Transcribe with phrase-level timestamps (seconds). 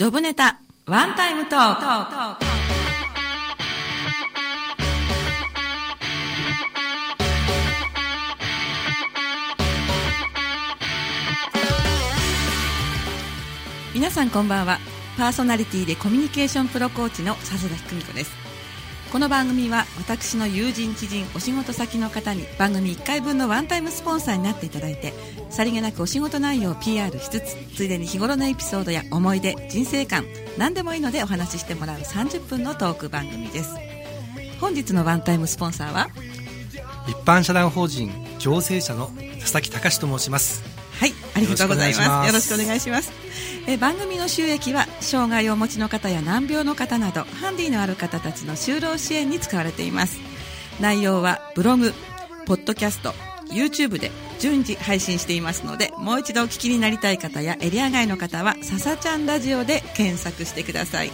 [0.00, 2.44] ジョブネタワンタイムトーク。
[13.92, 14.78] 皆さんこんばんは。
[15.18, 18.49] パーソナリティでコミュニケーションプロコーチの笹崎久美子です。
[19.10, 25.12] この番組は私の友人知人お仕事先の方に番組1回分のワンタイムスポンサーになっていただいて
[25.50, 30.24] さりげなくお仕事内容を PR しつつついでに日頃のエピソードや思い出人生観
[30.56, 33.74] 何でもいいのでお話ししてもらう30分のトーク番組です。
[34.60, 36.08] 本日のワンタイムスポンサーは？
[37.08, 39.06] 一般社団法人行政者の
[39.40, 40.62] 佐々木隆と申します。
[41.00, 42.26] はいありがとうございます。
[42.28, 43.10] よろしくお願いします
[43.66, 50.20] え番組の収益は障害をお持ちの方や難病の方などハンディのある方たちの就労支援に使われています。
[50.80, 51.92] 内容はブログ
[52.46, 53.12] ポッドキャスト
[53.50, 61.12] YouTube で順次配信していますのでもう一度お聞きになりたい方やエリア外の方は「ささちゃんラジオ」で検索してください。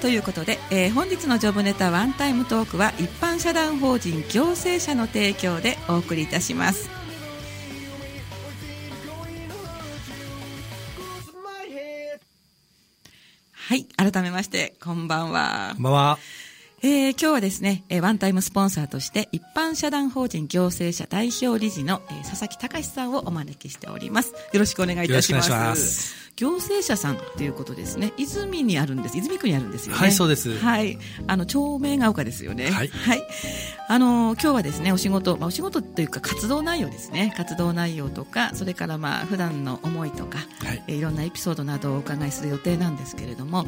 [0.00, 6.95] ということで、えー、本日のジョブネタワンタイムトークは一般社団法人行政者の提供でお送りいたします。
[13.68, 15.72] はい改めましてこんばんは。
[15.74, 16.18] こんばんは。
[16.84, 24.34] えー、今日はですね、えー、ワンタイムスポンサーとして一般社団法人行政者代表理事の、えー、佐々木隆さんをお招きしております。
[24.52, 25.42] よろしくお願いいたしま
[25.74, 28.12] す行政者さんということですね。
[28.18, 29.16] 泉にあるんです。
[29.16, 30.00] 泉区にあるんですよね。
[30.00, 30.58] はいそうです。
[30.58, 30.98] はい。
[31.26, 32.70] あの町名が丘ですよね。
[32.70, 33.22] はい、はい、
[33.88, 37.32] あの今日はですねお仕事、まあ、お仕事というか活動内容ですね。
[37.38, 40.84] 活動内容とかそれからまあ普段の思いとか、はい。
[40.88, 43.66] えー、いろんなエピソードなどをお伺いする予定なんですけれども、はい、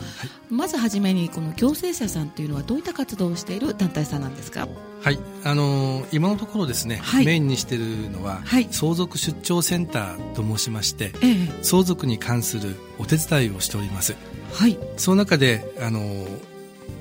[0.51, 4.69] まずはじめにこの行政者さんというのはどういった活動をしている団体さんなんですか？
[5.01, 5.19] はい。
[5.45, 14.17] あのー、今のところですね、はい、メインにしているのは、はい、相続出張センターと申しまして、ええ、相続に関するお手伝いをしております、
[14.53, 16.29] はい、その中であのー、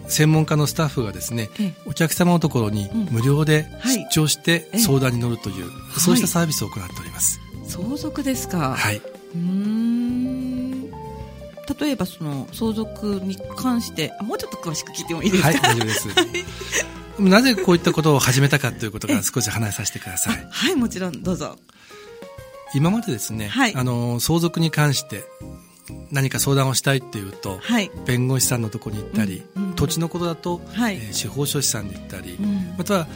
[0.07, 8.75] 専門家のスタッフがですね、ええ、お客様のところに無料で出張して相談に乗るという、はい、そうしたサービスを行っております、相続ですか。
[8.77, 9.01] はい。
[9.35, 10.89] うん。
[11.79, 15.49] 例えばその相続に関してもうちょっと詳しく聞いてもいいですか？
[15.49, 16.07] はい大丈夫です
[17.19, 20.47] なぜこういったことを始めたかということから少し話させてください。
[20.49, 21.57] はい、もちろん、どうぞ。
[22.73, 25.23] 今までですね、はい、あの、相続に関して
[26.11, 33.07] 何か相談をしたいっていうと、はい、弁護士さんのところに行ったり、うんうん、土地のことだと、はい、えー、司法書士さんに行ったり、うん、または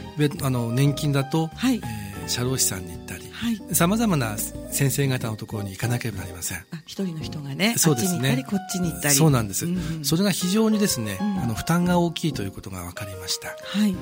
[0.42, 3.31] あの年金だと、はい、えー、社労士さんに行ったり、
[3.72, 6.64] さまざまな先生方のところに行かなければなりません。
[6.86, 8.44] 一人の人がねそうですね。
[8.48, 9.14] こっちに行ったり。
[9.14, 13.96] そうなんです、うんうん、それが非常にですね、うん、あの負担が大きいということが分かりました、はい。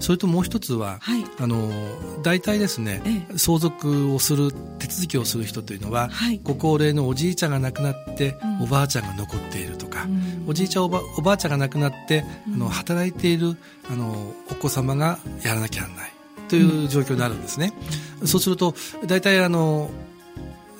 [0.00, 1.70] それともう一つは、はい、あの
[2.22, 13.56] 大体ですね、ええ、相続をする手続きをする人というのは、はい、ご高齢のおじいちゃんが亡くなって、うん、おばあちゃんが残っているとか、うん、おじいちゃんおばおばあちゃんが亡くなって、うん、あの働いている
[13.88, 16.13] あのお子様がやらなきゃならない
[16.48, 17.72] という状況になるんですね。
[18.24, 18.74] そうすると
[19.06, 19.90] 大体あの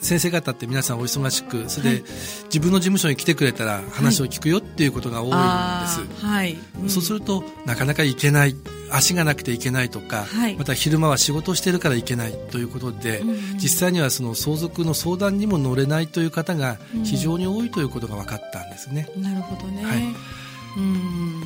[0.05, 2.05] 先生方って皆さんお忙しくそれで、
[2.45, 6.59] 自分の事務所に来てくれたら話を聞くよっていうことが多いんです、はい。
[6.83, 8.55] うん、そうするとなかなか行けない
[8.91, 19.09] 足がなくていけないとか、はい、また昼間は仕事をしているから行けないということで、うん、実際にはその相続の相談にも乗れないという方が非常に多いということが分かったんですね。
[19.17, 20.03] うん、なるほどね、はい、
[20.77, 21.43] うん。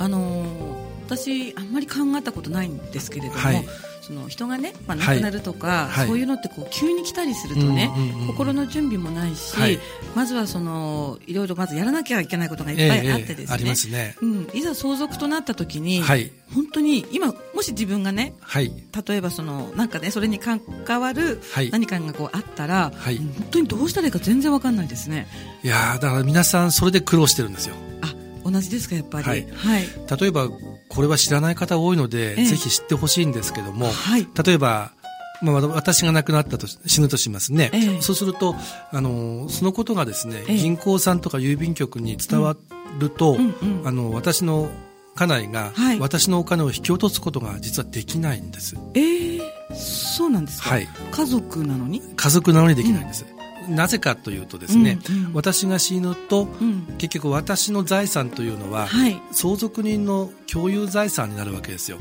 [0.00, 3.64] あの私あんまり考えたことないんですけれども、はい。
[4.08, 9.78] その人がね、まあ、亡くなるとか、はい、そういうのってこう急に来たりするとね、うんうんうん、心の準備もないし、はい、
[10.14, 14.16] まずはそのいろいろまずやらなきゃいけないことがいっぱいあってですね、えーえー、ね。
[14.22, 18.72] うん、いざ相続となった時に、はい、本当に今もし自分がね、はい、
[19.06, 20.62] 例えばそのなんかねそれに関
[20.98, 25.26] わる何かがこうあったら、はい、本当にどうしたらいいか全然わかんないですね。
[25.62, 27.74] いやだから皆さんそれで苦労してるんですよ。
[28.00, 28.14] あ
[28.50, 29.86] 同じですかやっぱり、はい、はい、
[30.18, 30.48] 例えば
[30.88, 34.92] これは知らない方多いので、えぜひ知ってほしいんですけども、はい、例えば
[35.40, 38.56] まあ、私が亡くなったと死ぬとしますね、えそうすると
[38.90, 42.56] あのそのことがですね、え、銀行さんとか郵便局に伝わ
[42.98, 44.68] ると、うんうんうん、あの私の
[45.14, 48.76] 家内が、私のお金を引き落とすことが実はできないんです。
[48.94, 49.40] えー、
[49.74, 52.02] そうなんですか、はい、家族なのに？
[52.16, 53.24] 家族なのにできないんです。
[53.30, 53.37] うん
[53.68, 61.98] なぜかというとですね、うんうん、私が死ぬと、うん、結局私の財産というのは、はい、相続人の共有財産になるわけですよ。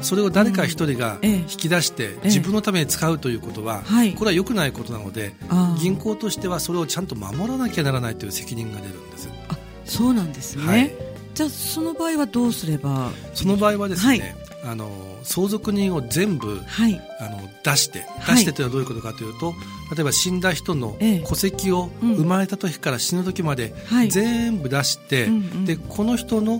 [0.00, 3.82] それを誰か一人が引き出して自分のために使うということは、
[4.16, 5.34] これは良くないことなので、
[5.78, 9.28] 銀行としてはそれをちゃんと守らなきゃならないという責任が出るんです。
[9.48, 10.92] あそうなんですね、はい、
[11.34, 13.10] じゃあその場合はどうすれば？
[13.34, 14.90] その場合はですね、ああの
[15.24, 19.54] 相続人を全部、はい、あの出して出してというのはどういうことかというと、
[19.94, 23.74] 例えば死んだ人の戸籍を生まれた時から死ぬ時まで
[24.08, 25.28] 全部出して、
[25.64, 26.58] でこの人の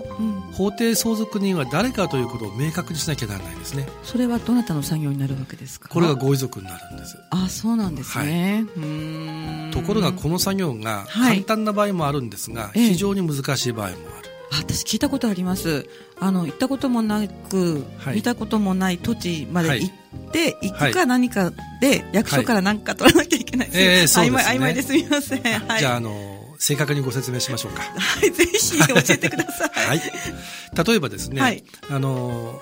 [0.53, 3.87] 法定相続人は誰かということを明確にしなきゃならないですね。
[4.03, 5.87] それはどなたの作業になるわけですか？
[5.89, 7.17] これがご遺族になるんです。
[7.29, 8.65] あ、そうなんですね。
[8.75, 13.95] はい、ところがこの作業が簡単な場合もあるんですが、非常に難しい場合も。
[14.59, 15.87] 私聞いたことあります。
[16.19, 21.51] あの行ったこともなく、はい、見たこともない土地まで行って、行くか何か
[21.81, 27.81] で役所から何か取らなきゃいけない、はい、えー、そうですね、曖昧ですみません、はい、じゃああの正確にご説明しましょうか。
[27.81, 30.01] はいぜひ教えてください、 はい、
[30.87, 32.59] 例えばですね、はい、あの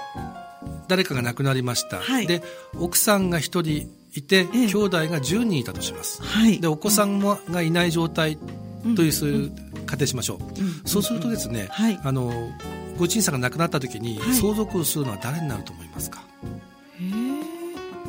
[0.88, 2.42] 誰かが亡くなりました、はい、で
[2.78, 8.38] 奥さんが一人いて、ええ、兄弟が10人いたとします、はい、でお子さんもがいない状態
[8.96, 9.52] という、そういう
[9.86, 10.40] 仮定しましょ
[10.86, 11.70] う、そうするとですね、
[12.04, 12.50] あの
[12.98, 16.24] ご陳さんが亡くなった時に、相続をするのは誰になると思いますか？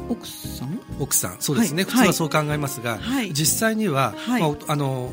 [0.08, 0.80] 奥さん？
[0.98, 1.36] 奥さん。
[1.40, 2.98] そうですね、普通はそう考えますが、
[3.32, 5.10] 実際には、まあ、あの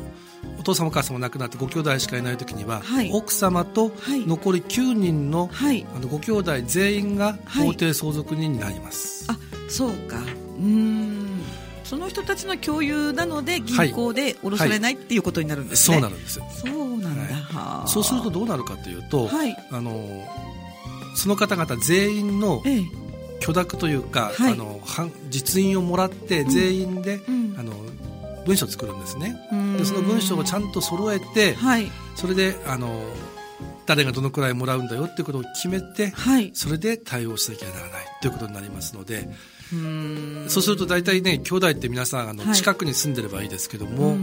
[0.58, 10.16] お父様お母様亡くなってご兄弟しかいない時には、はい、奥様と残り9人の,、あのご兄弟全員が法定相続人になります、あそうか。
[10.58, 11.40] うん
[11.90, 15.96] その人たちの共有なので銀行で下ろされない、っていうことになるんですね。
[15.96, 16.34] そうなんです。
[16.34, 20.24] そうなんだ、はい、そうするとどうなるかというと、はい、あの
[21.16, 22.62] その方々全員の
[23.40, 24.80] 許諾というか、あの
[25.30, 27.72] 実印をもらって全員で、うん、あの
[28.46, 29.34] 文章を作るんですね。
[29.76, 31.56] でその文章をちゃんと揃えて、
[32.14, 33.02] それであの
[33.86, 36.12] 誰がどのくらいもらうんだよっていうことを決めて、
[36.52, 37.90] それで対応しなきゃならない
[38.22, 39.28] ということになりますので。
[40.48, 44.16] そうすると大体ね兄弟って皆さんあの、近くに住んでればいいですけども、あ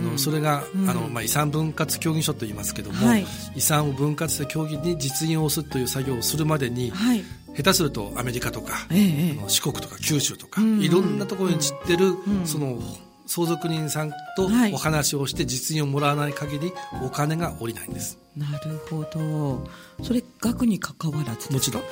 [0.00, 7.24] のそれが、あのまあ、遺産分割協議書と言いますけども、はい、遺産を分割した協議に実印を押すという作業をするまでに、はい、
[7.56, 12.14] 下手するとアメリカとか、ええ、あの四国とか九州とか、いろんなところに散ってる、
[12.44, 12.78] その
[13.26, 16.72] 相続人さんとお話をして実印をもらわない限り
[17.02, 18.23] お金が下りないんです。
[18.36, 19.68] なるほど。
[20.02, 21.82] それ額に関わらずもちろん。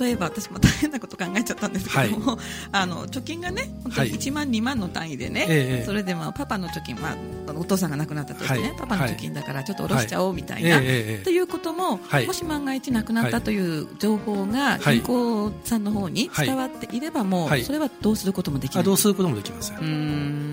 [0.00, 2.38] 例えば私も大変なこと考えちゃったんですけども、はい、
[2.72, 7.16] あの貯金がね本当に1万、はい、2万の単位でね、えそれでまあパパの貯金、まあ、
[7.54, 18.84] お父さんが亡くなった時ね、はい、パパの貯金だからちょっと下ろしちゃおうみたいな、えということも、もし万が一亡くなったという情報が銀行さんの方に伝わっていればもう、それはどうすることもできない。
[18.84, 20.44] どうすることもできません。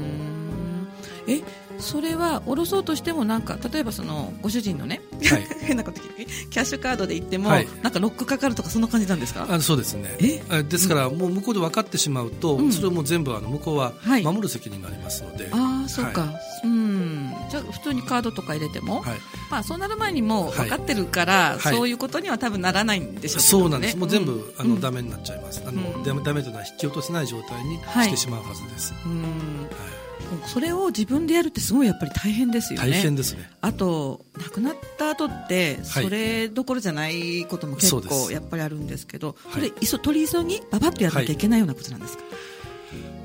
[1.27, 1.41] え
[1.81, 9.47] それは下ろそうとしてもなんか例えばそのご主人のね、はい、 変なことキャッシュカードで行っても、はい、なんかロックかかるとかそんな感じなんですか？
[9.49, 10.17] あそうですね。
[10.19, 10.63] え？
[10.63, 13.93] ですから、もう向こうで分かってしまうと、うん、それをもう全部あの向こうは
[14.23, 16.33] 守る責任がありますので、ああそうか、
[16.63, 17.33] うん。
[17.49, 19.03] じゃあ普通にカードとか入れても、
[19.49, 23.97] まあ、そうなる前にもう分かってるから、そういうことには多分ならないんでしょうね、そうなんです。
[23.97, 29.21] もう全部、うん、あのダメになっちゃいます、あのうん、ダメというのは引き落とせない状態にしてしまうはずです、うん。
[29.21, 29.90] はい
[30.47, 32.89] それを自分でやるってすごいやっぱり大変ですよね。
[32.89, 33.49] 大変ですね。
[33.61, 42.23] あと亡くなった後ってそれどころじゃないことも結構やっぱりあるんですけど、それ取り急ぎばばっとやらなきゃいけないようなことなんですか？
[42.23, 42.33] はい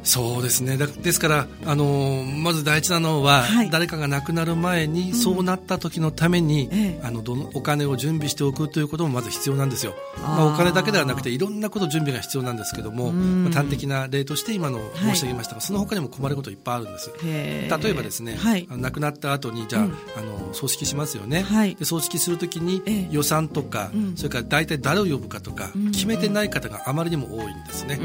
[0.06, 0.76] そうですね。
[0.76, 17.10] ですから、あのまず第一なのは、はい、誰かが亡くなる前に、うん、そうなった時のために、ええ、あのどのお金を準備しておくということもまず必要なんですよ、まあ、お金だけではなくていろんなこと準備が必要なんですけども、まあ、端的な例として今の申し上げましたが、はい、その他にも困ることいっぱいあるんです。
[17.24, 21.44] 例えばですね、はい、亡くなった後にじゃあうん、あの葬式しますよね、
[21.78, 27.98] で葬式するときに予算とか、うん、それから大体誰を呼ぶかとか、決めてない方があまりにも多いんですね。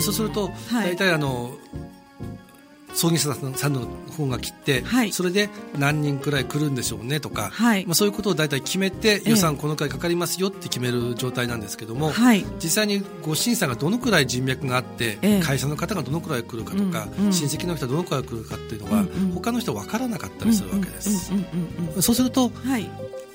[0.00, 1.56] そうすると、大体あの
[2.94, 3.80] 葬儀社さんの
[4.16, 21.32] 方が切って、はい、それで何人くらい来るんでしょうねとか、はい、まあ、そういうことを大体決めて予算このくらいかかりますよって決める状態なんですけども、はい、実際にご審査がどのくらい人脈があって、会社の方がどのくらい来るかとか、うんうん、親戚の人がどのくらい来るかっていうのは、うんうん、他の人は分からなかったりするわけです。
[22.00, 22.52] そうすると、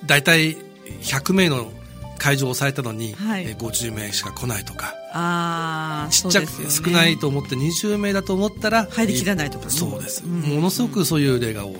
[0.06, 0.56] 大体
[1.02, 1.72] 100名の
[2.20, 4.94] 会場を抑えたのに、はい、え50名しか来ないとか。
[5.12, 11.74] あちっちゃく、ね、少ないと思って20名だと思ったら入りきらないとか、ね、そうです、うん、ものすごくそういう例が多い、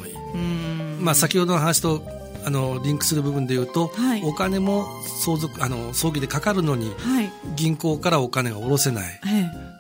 [1.00, 2.02] まあ、先ほどの話と
[2.46, 4.88] あのリンクする部分でいうと、はい、お金も
[5.24, 9.20] 相続あの葬儀でかかるのに、はい、銀行からお金が下ろせない、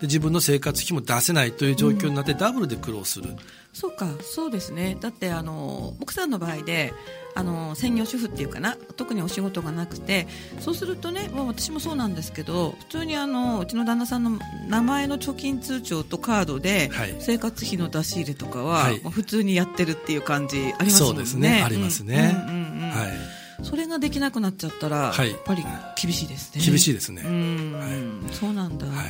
[0.01, 3.29] で自分の生活費も出せないという状況になって、ダブルで苦労する。
[3.73, 4.97] そうかそうですね。
[4.99, 6.93] だってあの奥さんの場合で
[7.35, 10.27] あの専業主婦っていうかな特にお仕事がなくて
[10.59, 14.31] そうするとね、まあ、私もそうなんですけど普通にあのうちの旦那さんの
[14.67, 20.91] 名前の貯金通帳とカードで、生活費の出し入れとかは、はい、普通にやってるっていう感じありますもんね。
[20.91, 21.63] そうですね。
[21.63, 22.35] ありますね。
[22.47, 23.39] うんうんうん、はい。
[23.63, 25.63] それができなくなっちゃったら、はい、やっぱり
[26.01, 26.61] 厳しいですね。
[26.65, 27.21] 厳しいですね。
[27.23, 29.05] はい、そうなんだ、はい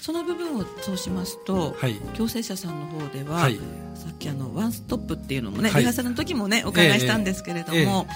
[0.00, 3.56] その部分をそうしますと、はい、共生者さんの方では、はい、
[3.94, 8.06] さっきあのワンストップっていうのもね、はい、リハーサルの時もねお伺いしたんですけれども、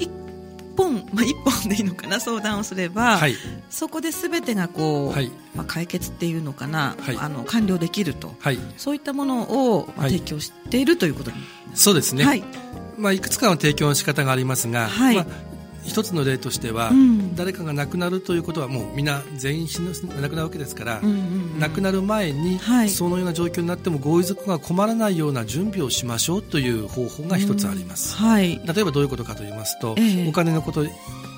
[0.00, 3.36] 一、えー、本、まあ、一本でいいのかな相談をすれば、はい、
[3.70, 8.34] そこで全てがこう、まあ、解決っていうのかな、あの完了できると、
[8.76, 11.36] そういったものを、まあ、提供しているということに
[11.74, 12.42] そうですね、はい。
[12.98, 15.16] まあ、いくつかの提供の仕方がありますが、はい。
[15.16, 15.26] まあ、
[15.84, 21.18] 一つの例としては、うん、誰かが亡くなるということはもうみんな全員死ぬ亡くなるわけですから、うんうんう
[21.56, 28.28] ん、亡くなる前に、はい、そのような状況になってもご遺族が困らないような準備をしましょうという方法が一つあります、うん。
[28.28, 30.84] はい、例えばどういうことかと言いますと、えー、お金のこと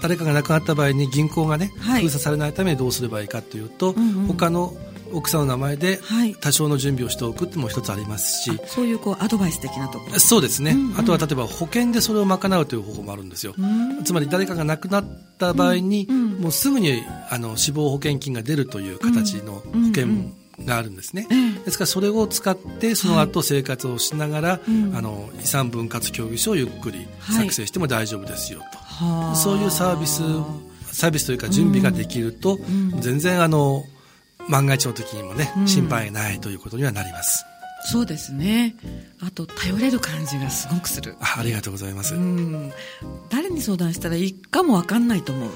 [0.03, 4.75] 誰かが亡くなった場合に銀行がね、はい、封鎖されないためにどうすればいいかというと、うんうん、他の
[5.15, 6.01] 奥さんの名前で
[6.41, 10.11] 多少の準備をしておくっても一つありますし、はい、そういうこうアドバイス的なとこ。
[10.11, 13.55] ろそうですね、うんうん、あとは例えば保険でそれを賄うという方法もあるんですよ、
[14.05, 15.05] つまり誰かが亡くなっ
[15.39, 19.63] た場合に、うんうん、もうすぐにあの死亡保険金が出るという形の保
[19.95, 20.07] 険
[20.65, 21.27] があるんですね、
[21.65, 24.61] ですからそれを使ってその後生活をしながら、はい、
[24.95, 30.23] あの遺産分割協議書をゆっくり作成しても大丈夫ですよと、はい、そういうサービス
[30.93, 32.59] サービスというか準備ができると、
[33.01, 33.85] 全然あの
[34.49, 37.45] 万が一の時にもね、心配ないということにはなります。
[37.87, 38.75] そうですね。
[39.21, 41.17] あと頼れる感じがすごくする。
[41.21, 42.15] あありがとうございます。
[43.29, 45.51] 誰に相談したらいいかもわかんないと思う。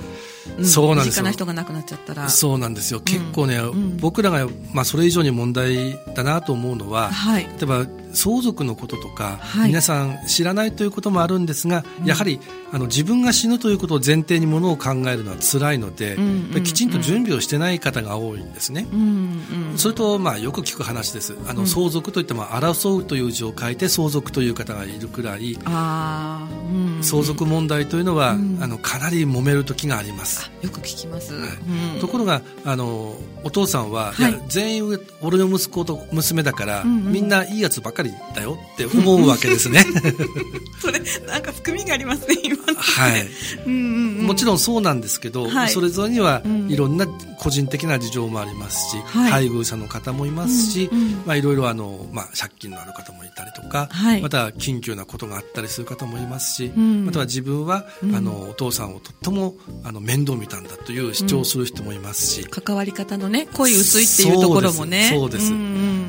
[0.59, 1.31] うん、そうなんですよ。
[1.31, 2.29] 人が亡くなっちゃったら。
[2.29, 3.01] そうなんですよ。
[3.01, 12.41] 結構ね、うん、僕らがまあそれ以上に問題だなと思うのは、はい、例えば相続のこととか、はい、皆さん知らないということもあるんですが、やはり
[12.73, 18.87] あの自分が死ぬということを前提にものを考えるのは辛いので、うんうん、きちんと準備をしてない方が多いんですね。
[18.93, 21.37] うんうん、それとまあよく聞く話です。
[21.47, 30.51] あの相続といっても争うという字を書いて相続という方がいるくらい、あうんうん、相続問題というのは、うん、あのかなり揉める時があります。
[30.63, 31.35] よく聞きます。
[31.35, 31.51] はい。
[31.95, 39.85] うん、ところがあのお父さんは、はい、いや全員俺の息子と娘だから、うんうん、みんないいやつばっかりだよって思うわけですね。
[40.81, 43.29] それなんか含みがありますね今はい、
[43.67, 65.11] うんうんうん、もちろんそうなんですけど、はい、それぞれにはいろんな個人的な事情もありますし、はい、配偶者の方もいますし、うんうん、まあいろいろあのまあ借金のある方もいたりとか、はい、また緊急なことがあったりする方もいますし、うん、または自分は、うん、あのお父さんをとってもあの面倒見たんだという主張する人もいますし、関わり方のね濃い薄いっていうところもね。
[65.13, 65.53] そうです。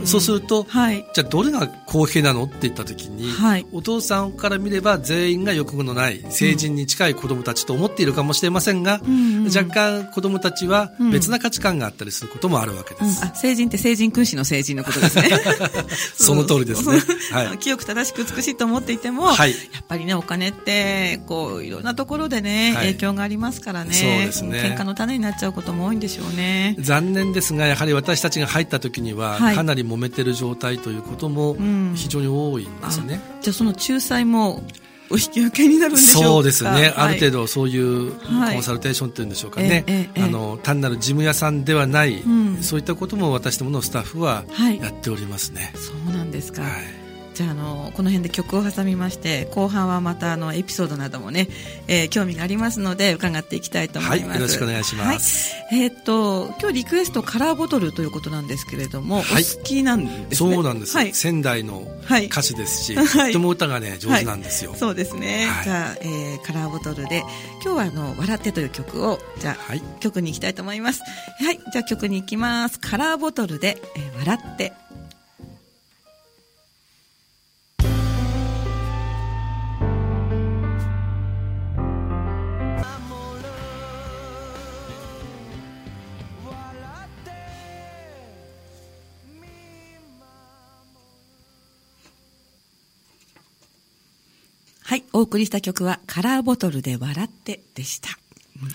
[0.06, 13.24] そうすると、はい、じゃあどれが公平なのって言った時に、はい、お父さんから見れば全員が欲望のない成人に近い子供たちと思っているかもしれませんが、うん若干子供たちは別な価値観があったりすることもあるわけです。
[13.24, 15.30] うん、あ成人って成人君子の成人のことですね。
[16.16, 17.00] その通りですね。
[17.32, 23.94] はい、清く正しく美しいと思っていても、はい、やっぱりねお金ってこういろんなところでね、影響がありますからね。
[23.94, 24.60] そうですね。
[24.60, 26.76] 喧嘩の種になっちゃうことも多いんでしょうね。
[26.80, 31.56] 残念ですがやはり私たちが入った時には、かなり揉めてる状態ということも
[31.96, 33.22] 非常に多いんですね。
[33.38, 34.64] うん、じゃあその仲裁も
[35.12, 36.30] お引き受けになるんでしょうか？
[36.30, 39.84] そうですね、はい、ある程度そういうコンサルテーションっていうんでしょうかね、
[40.16, 44.46] はい、あの単なる事務屋さんではない、うん、そういったことも私どものスタッフは
[44.82, 45.74] やっておりますね。
[45.76, 46.99] そうなんですか、はい
[47.40, 51.48] じゃああのこの辺で曲を挟みまして後半はまたあのエピソードなどもね、
[51.88, 60.54] えー、興味がありますので伺っていきたいと思います、はい、よろしくお願いします、はい、えー、っと今日リクエストカラーボトルということなんですけれども、はい、お好きなんですね。
[60.54, 67.24] そうなんです、はい、仙台の歌手ですし、はい、とても歌がね上手なんですよ、そうですね、じゃあ、えー、カラーボトルで
[67.64, 71.02] 今日はあの笑ってという曲をじゃあ、曲に行きたいと思います。
[71.42, 71.60] はい。
[71.72, 72.82] じゃあ曲に行きます。
[72.82, 74.74] カラーボトルで、えー、笑って
[94.90, 98.10] はい、お送りした曲はカラーボトルで笑ってでした。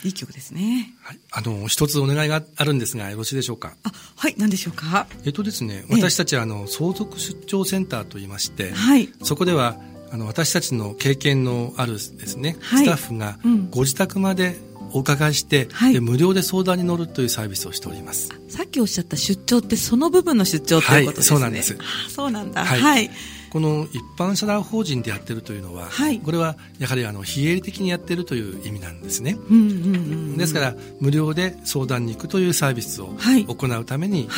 [0.05, 0.95] いい曲ですね。
[1.03, 1.19] はい。
[1.33, 3.75] あの、一つお願いがあるんですが、よろしいでしょうか？
[3.83, 5.09] あ、はい、何でしょうか？
[5.25, 9.13] えっとですね、私たちは、あの、相続出張センターと言いまして、はい。
[9.25, 9.77] そこでは、
[10.13, 13.41] あの、私たちの経験のあるですね、はい、スタッフが、
[13.73, 14.57] ご自宅まで
[14.93, 21.79] お伺いして、はい、無料で相談に乗るというサービスをしておりますさっきおっしゃった出張ってその部分の出張ということですね、はい、そうなんです
[22.09, 23.11] そうなんだはい、はい
[23.55, 29.99] この一般社団法人でやってるというのは、はい、これはやはりあの非営利的にやってるという意味なんですね、うんうんうんう
[30.33, 33.15] ん、ですから無料で相談に行くというサービスを
[33.47, 34.29] 行うために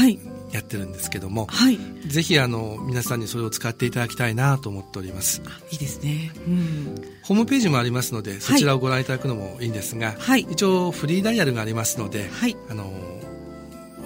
[0.53, 5.41] やってるんですけども、はい、ぜひあの皆さんにそれを使っていただきたいなと思っております。
[5.71, 12.93] いいですね、うん、ホームページもありますのでそちらをご覧いただくのもいいんですが、はい、一応フリーダイヤルがありますので、はい、あの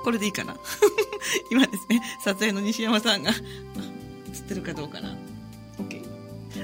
[0.05, 0.55] これでいいかな？
[1.51, 3.33] 今ですね撮影の西山さんが
[4.43, 5.17] ってるかどうかな。
[5.79, 6.05] OK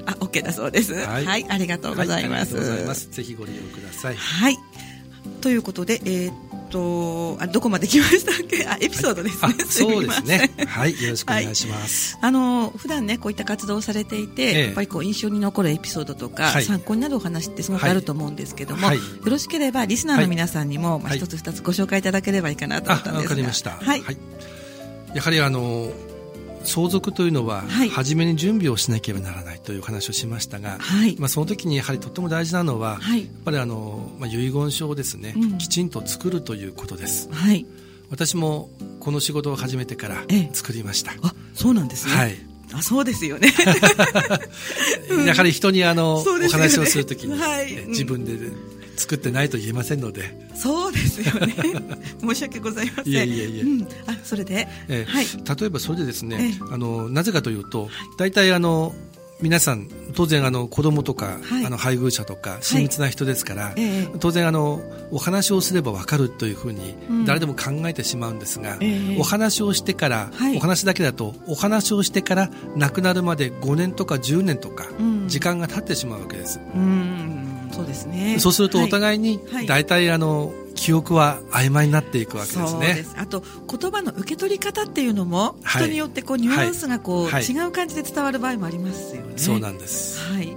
[0.06, 4.16] あ OK だそうです、はい、はい、ありがとうございます、はい、ぜひご利用ください。
[4.16, 4.56] はい。
[5.42, 6.34] ということでえー、っ
[6.70, 8.66] とあどこまで来ましたっけ？
[8.66, 10.50] あエピソードですね、はい、そうですね。
[10.66, 23.24] はいよろしくお願いします、あの普段ねこういった活動をされていて、ええ、やっぱりこう印象に残るエピソードとか、参考になるお話ってすごくあると思うんですけども、よろしければリスナーの皆さんにも、まあ、一つ二つご紹介いただければいいかなと思ったんですが。
[23.24, 23.72] わかりました。
[23.72, 24.02] はい、
[25.14, 25.92] やはりあの
[26.64, 27.62] 相続というのは、
[27.92, 37.28] 初めに準備をしなければならないという話をしましたが、はい、まあ、その時にやはりとっても大事なのは、はい、やっぱりあの、まあ、遺言書をですね、うん、きちんと作るということです。
[37.32, 37.66] はい、
[38.10, 41.12] 私もこの仕事を始めてから作りました。
[41.22, 42.14] あそうなんですね。
[42.14, 42.36] はい。
[42.72, 43.52] あそうですよね。
[45.26, 48.38] やはり人にあの、ね、お話をするときに、はい、自分で
[49.00, 50.36] 作ってないと言えませんので。
[50.54, 51.54] そうですよね。
[52.20, 53.12] 申し訳ございません。
[53.12, 55.26] いえいえいえ、うん、あそれで、えー、はい、
[55.60, 57.88] 例えばそれでですね、えー、あのなぜかというと
[58.18, 58.94] 大体あの
[59.40, 64.02] 皆さん当然あの子供とか、はい、あの配偶者とか親密な人ですから、はいえ。
[64.02, 74.88] ー、当然あのお話をすれば分かるというふうに誰でも考えてしまうんですが、うん、お話をしてから、はい、お話だけだとお話をしてから亡くなるまで5年とか10年とか
[75.26, 76.60] 時間が経ってしまうわけです。
[76.74, 77.39] うん
[77.72, 78.38] そうですね。
[78.38, 83.04] そうするとお互いに大体あの、記憶は曖昧になっていくわけですね。
[83.16, 89.34] あと言葉の受け取り方っていうのも人によってこうニュアンスがこう、違う感じで伝わる場合もありますよね。
[89.36, 90.56] そうなんです、はい、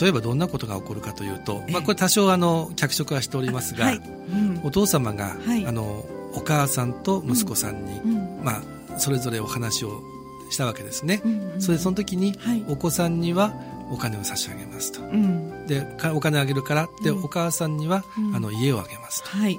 [0.00, 3.96] 例えばどんなことが起こるかというと、まあ、これ多少あの脚色はしておりますが、はい。
[3.96, 8.10] うん、お父様が、はい、あのお母さんと息子さんに、うん。
[8.10, 10.02] うん、まあ、それぞれお話を
[10.50, 13.54] したわけですね、うんうん、それでその時に、お子さんには
[13.90, 19.58] お金を差し上げますと、うん、でお金あげるからで、お母さんには、あの家をあげますと、はい。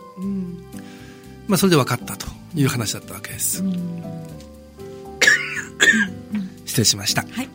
[1.47, 3.63] まあ、それで分かったという話だったわけです、
[6.65, 7.49] 失礼しました、はい、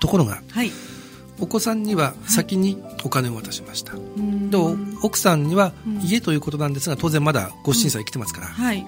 [0.00, 0.70] ところが、はい、
[1.40, 4.58] お子さんには先にお金を渡しました、はい、で
[5.02, 8.86] 奥さんには家ということなんですが当然まだご審査生きてますから、はい、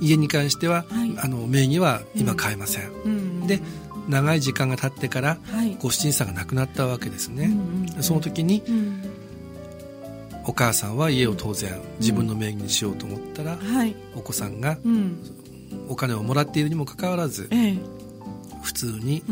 [0.00, 3.60] 家に関しては、はい、あの名義は今買えません、うん、で
[4.08, 5.38] 長い時間が経ってから
[5.80, 7.54] ご主人さんが亡くなったわけですね、
[8.00, 8.62] その時に、
[10.44, 13.58] お母さんは家を当然自分の名義にしようと思ったら、
[14.16, 14.78] お子さんが
[15.88, 17.48] お金をもらっているにもかかわらず、
[18.62, 19.22] 普通に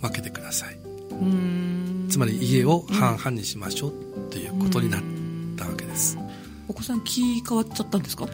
[0.00, 0.78] 分けてください、
[2.08, 3.92] つまり家を半々にしましょう
[4.30, 5.02] ということになっ
[5.56, 6.16] たわけです、
[6.68, 8.26] お子さん気変わっちゃったんですか？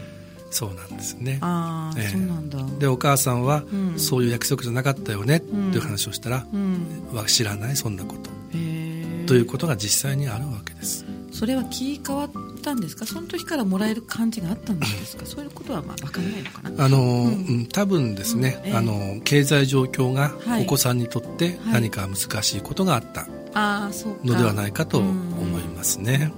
[0.50, 1.38] そうなんですね。
[1.42, 2.58] ああ、えー、そうなんだ。
[2.78, 8.30] でお母さんは、うん、そういう約束じゃなかったよね、うん、っていう話をしたら、うん、は知らないそんなこと。
[9.26, 11.04] ということが実際にあるわけです。
[11.32, 12.30] それは気変わっ
[12.62, 13.04] たんですか？
[13.04, 15.26] その時からもらえる感じがあったんですか？
[15.26, 16.84] そういうことはまあ分からないのかな。
[16.86, 20.32] あの、うん、多分ですね、えー、あの経済状況が
[20.62, 23.28] お子さんにとって何か難しいことがあった
[24.24, 26.32] のではないかと思いますね、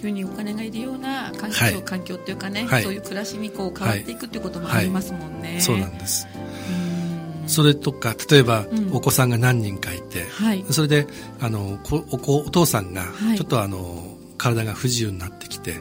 [0.00, 6.26] 急にお金がいるような環境はい、環境っていうかね、はい、そういう暮らしにこう変わっていくっていうこともありますもんね、はい、そうなんです。
[7.46, 10.26] それとか例えば、お子さんが何人かいて、
[10.70, 11.06] それで
[11.40, 13.06] あのおお父さんが
[13.36, 15.74] ちょっとあの、体が不自由になってきて、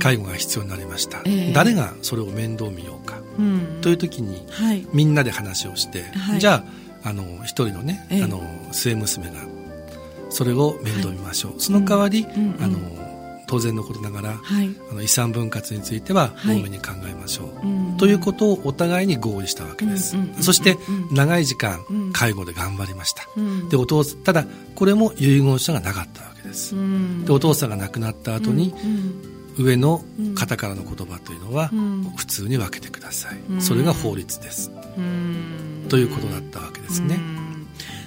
[0.00, 6.64] 介護が必要になりました、えー、誰がそれを面倒見ようか、うん、という時に、はい、みんなで話をして、はい、じゃ
[7.04, 9.32] ああの一人のね、えー、あの末娘が
[10.28, 12.54] それを面倒見ましょう、はい、その代わり、うん。
[12.54, 12.78] うん、あの
[13.52, 20.78] 当然のことながら、はい、あの遺産分割については多めに考えましょう、はい、ということをお互いに合意したわけです、そして
[21.10, 21.84] 長い時間
[22.14, 23.26] 介護で頑張りました、
[23.68, 26.74] でお父ただこれも遺言書がなかったわけです、
[27.26, 28.74] でお父さんが亡くなった後に、
[29.58, 30.02] 上の
[30.34, 31.70] 方からの言葉というのは
[32.16, 34.70] 普通に分けてください、それが法律です、
[35.90, 37.20] ということだったわけですね、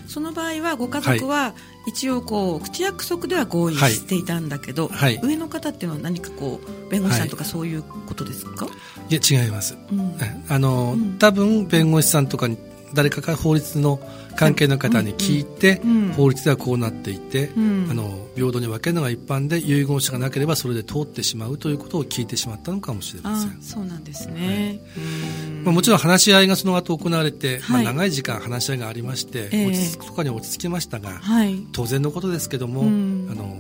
[0.08, 1.54] その場合はご家族は
[1.88, 8.68] 一応こう口約束では合意していたんだけど、はい、上の方っていうのは何かこう弁護士さんとかそういうことですか、
[9.10, 10.16] いや違います、うん、
[10.50, 12.58] あの、うん、多分弁護士さんとかに
[12.94, 14.00] 誰かが法律の
[14.36, 15.82] 関係の方に聞いて、
[16.16, 17.60] 法律ではこうなっていて、あ
[17.94, 23.62] の平等に分けるのが一般で遺言者がなければそれで通ってしまうということを聞いてしまったのかもしれません。
[23.62, 33.56] そうなんですね、はい、まあ、もちろん話し合いがその後行われて、はい、まあ、長い時間話し合いがありまして、落ち着くとかに落ち着きましたが、はい、当然のことですけども、あの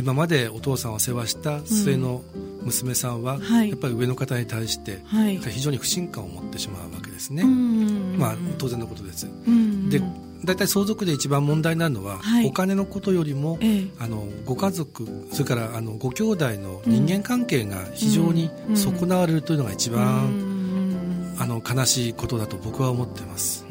[0.00, 2.22] 今までお父さんを世話した末の
[2.62, 5.02] 娘さんは、やっぱり上の方に対して、
[5.50, 9.28] 非常に不信感を持ってしまうわけですね、まあ、当然のことです。
[9.90, 10.00] で
[10.42, 23.66] 大体相続で一番問題になるのは、はい、お金のことよりも、ええ、あのご家族それからあのご兄弟の人間関係が非常に損なわれるというのが一番、うん、あの悲しいことだと僕は思っています。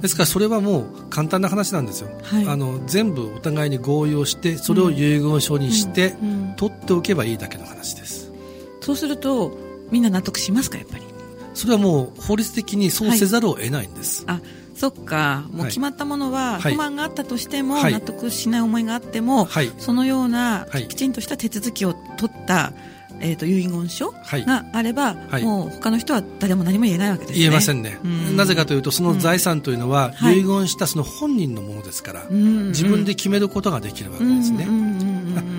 [0.00, 6.14] ですからそれはもう簡単な話なんですよ、はい、あの全部お互いに合意をしてそれを遺言書にして、
[6.56, 8.32] 取っておけばいいだけの話です。
[8.80, 9.56] そうすると
[9.90, 11.04] みんな納得しますかやっぱり？
[11.54, 14.40] それはもう法律的にそうせざるを得ないんです、はい、あ
[14.76, 15.44] そっか。
[15.50, 22.72] もう決まったものは不満があったとしても、納得しない思いがあっても、はい、そのようなきちんとした手続きを取った、
[23.20, 27.38] えーと、遺言書があれば、はい、もう他の人は誰も何も言えないわけですね。
[27.38, 28.36] 言えませんね、ん。
[28.36, 34.66] なぜかというとその財産というのは、遺言したその本人のものですから、自分で決めることができるわけですね、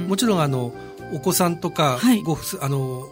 [0.08, 0.74] もちろんあの
[1.14, 3.10] お子さんとか、ごあの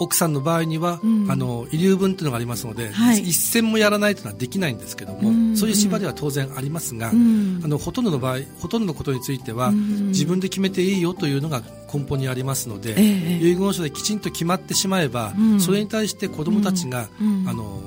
[0.00, 17.08] 奥さんの場合には、うん、あの遺留分というのがありますので、はい、一銭もやらないというのはできないんですけども、うんそういう縛りは当然ありますが、うん、あのほとんどの場合ほとんどのことについては、うん、自分で決めていいよというのが根本にありますので、えー、遺言書できちんと決まってしまえば、それに対して子どもたちが、
[17.46, 17.82] あの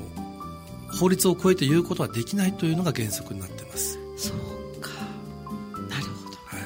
[1.00, 4.00] 法律を超えて言うことはできないというのが原則になっています。
[4.18, 4.90] そうか。
[5.90, 6.62] なるほど、はい。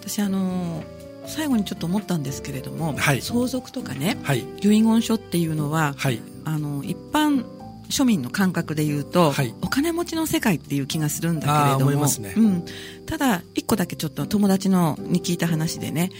[0.00, 0.82] 私あの
[1.26, 7.44] 最後にちょっと思ったんですけれども、はい、相続とかね、はい、遺言書っていうのは、はい、あの一般
[7.88, 11.46] 庶民の感覚で言うと、はい、お金持ちの世界っていう気がするんだ
[11.78, 12.64] けれども、ね、うん、
[13.06, 16.10] ただ一個だけちょっと友達のに聞いた話でね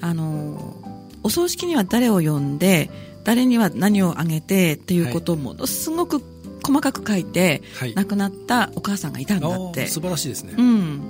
[0.00, 0.76] あの
[1.22, 2.90] お葬式には誰を呼んで
[3.24, 6.20] 誰には何をあげてっていうことをものすごく
[6.64, 7.60] 細かく書いて、
[7.96, 9.88] 亡くなったお母さんがいたんだって。
[9.88, 11.02] 素晴らしいですね、うん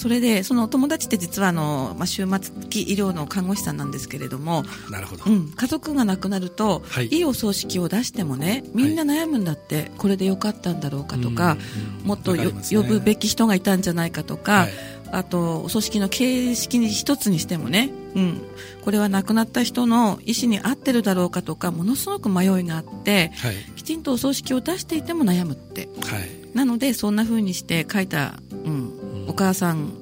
[0.00, 11.58] それでその友達って実はあの、まあ、終末期医療の看護師さんなんですけれどもなるほど、うん、家族が亡くなると、はい、いいお葬式を出してもねみんな悩むんだって、はい、これでよかったんだろうかとか、
[12.04, 14.70] もっと、ね、呼ぶべき人がいたんじゃないかとか、はい、
[15.12, 18.40] あとお葬式の形式に一つにしてもね、うん、
[18.82, 23.32] これは亡くなった人の意思に合ってるだろうかとかものすごく迷いがあって、
[23.76, 25.90] きちんとお葬式を出していても悩むって、
[26.54, 28.40] なのでそんな風にして書いた、
[29.40, 29.92] 母さん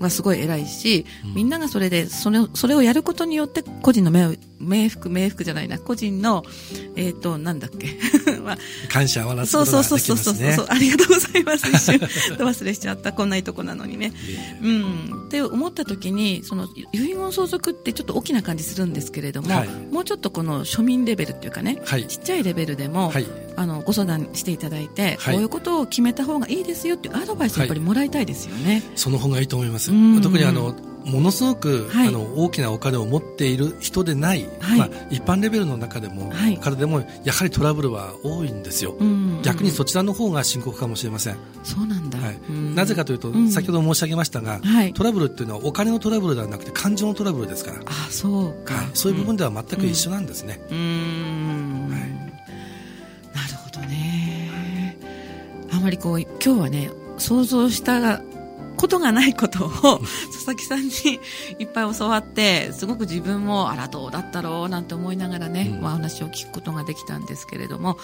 [0.00, 6.44] はすごい偉いし、みんながそれでそれをそれをやることによって個人の冥福冥福じゃないな個人の
[6.96, 7.98] えっ、ー、となんだっけ
[8.42, 9.98] まあ、感謝を表すことができますね。
[9.98, 11.96] そうそうそうそう ありがとうございます一瞬。
[12.38, 14.12] 忘れしちゃったこんないいとこなのにね。
[14.62, 15.24] うん。
[15.26, 29.90] って思った時にその遺言相続ってちょっと大きな感じするんですけれども、はい、もうちょっとこの庶民レベルっていうかね、はい、ちっちゃいレベルでも、はい、あのご相談していただいて、こういうことを決めた方がいいですよっていうアドバイスやっぱりもらいたいですよね、その方がいいと思います。
[30.22, 30.74] 特にあの
[31.06, 39.36] ものすごく、はい、あの大きなお金を持っている人でない、はい、まあ、一般レベルの中でも、はい、からでもやはりトラブルは多いんですよ、うん。
[39.36, 41.36] うん、逆にそちらの方が深刻かもしれません。
[41.62, 42.38] そうなんだ、はい、
[42.74, 44.60] なぜかというと、うん、先ほど申し上げましたが、
[44.94, 47.78] トラブルっていうのはお金のトラブルではなくて感情のトラブルですから。
[47.86, 52.25] あそうか、そういう部分では全く一緒なんですね、うん、うん
[55.86, 58.20] まりこう今日はね想像した
[58.76, 59.70] ことがないことを
[60.34, 60.90] 佐々木さんに
[61.60, 67.98] いっぱい教わってすごく自分もあらどうだったろうなんて思いながらね、うん、まあ、話を聞くことができたんですけれども。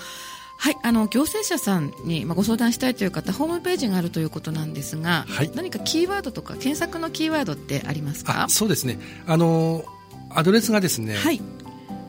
[0.59, 8.47] はい、あの行政者さんに、まあ、ご相談したいという方ホームページがあるということなんですが、はい、何かキーワードとか検索のキーワードってありますか？
[8.49, 9.01] そうですね。
[9.27, 9.85] あの
[10.31, 11.43] アドレスがですね、はい、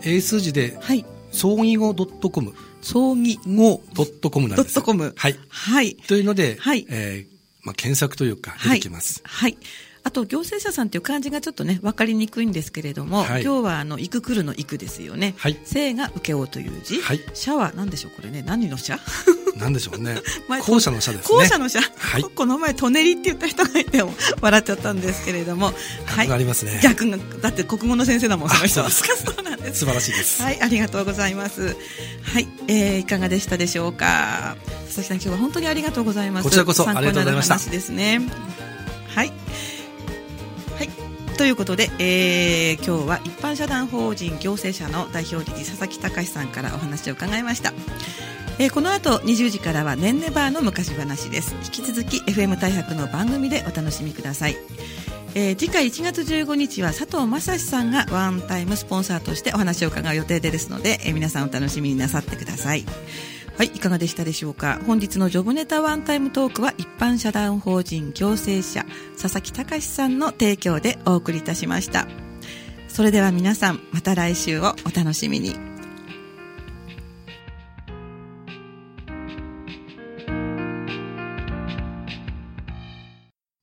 [0.04, 2.54] 英数字で、はい、葬儀語 .com
[2.84, 3.82] 葬儀語
[4.30, 4.82] .com なんです。
[4.82, 9.22] .com はい、はい、というので、はいえー、まあ、検索というか出てきます。
[9.24, 9.64] はい、はい
[10.06, 15.34] あと行政者さんという漢字がちょっとね分かりにくいんですけれども、はい、今日はあの行く来るの行くですよね。
[15.38, 15.58] はい。
[15.64, 17.02] 生が請け負うという字。
[17.02, 17.22] はい。
[17.34, 18.12] 社は何でしょう？
[18.12, 19.00] これね何の社？
[19.58, 20.16] なんでしょうね。
[20.66, 21.38] 後者の社ですね。
[21.38, 21.80] 後者の社。
[21.82, 22.24] はい。
[22.24, 24.04] この前、トネリって言った人がいて、
[24.42, 25.74] 笑っちゃったんですけれども。
[26.06, 26.32] はい。
[26.32, 26.80] ありますね。
[26.82, 28.90] 逆が、だって国語の先生だもん、その人は。
[28.90, 29.04] そ
[29.40, 29.80] うなんです。
[29.80, 30.42] 素晴らしいです。
[30.42, 31.76] はい、ありがとうございます。
[32.24, 34.56] はい、えー、いかがでしたでしょうか。
[34.88, 36.44] 佐々木さん、今日は本当にありがとうございます。
[36.44, 37.58] こちらこそ、ありがとうございました。
[37.58, 38.22] ですね。
[39.16, 39.32] はい。
[40.78, 40.90] はい。
[41.38, 47.74] ということで、えー、今日は一般社団法人行政者の代表理事佐々木隆さんからお話を伺いました。
[48.60, 51.56] えー、この後20時からは「ねんねバー」の昔話です。
[51.66, 54.58] 引き続き FM 大白の番組でお楽しみください、
[55.34, 62.86] えー、次回1月15日は佐藤正史さんがワンタイムスポンサーとしてお話を伺う予定ですので、えー、皆さんお楽しみになさってください。
[63.58, 64.80] はい、いかがでしたでしょうか？
[64.88, 68.86] 本日のジョブネタワンタイムトークは一般社団法人行政者
[69.20, 72.08] 佐々木隆さんの提供でお送りいたしました。
[72.88, 75.73] それでは皆さんまた来週をお楽しみに。